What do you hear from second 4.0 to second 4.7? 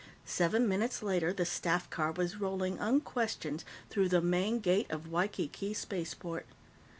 the main